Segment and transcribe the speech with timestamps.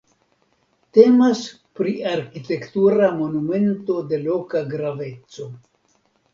[0.97, 1.41] Temas
[1.81, 5.51] pri arkitektura monumento de loka graveco.